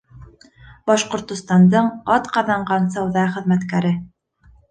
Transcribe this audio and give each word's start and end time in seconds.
Башҡортостандың 0.91 1.91
атҡаҙанған 2.15 2.89
сауҙа 2.97 3.27
хеҙмәткәре. 3.37 3.93